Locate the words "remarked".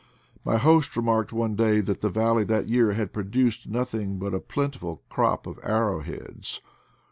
0.97-1.31